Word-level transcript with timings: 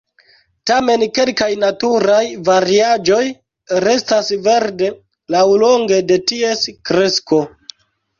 Tamen 0.69 1.01
kelkaj 1.17 1.49
naturaj 1.63 2.21
variaĵoj 2.47 3.19
restas 3.85 4.31
verde 4.47 4.89
laŭlonge 5.37 6.01
de 6.13 6.19
ties 6.33 6.65
kresko. 6.91 7.41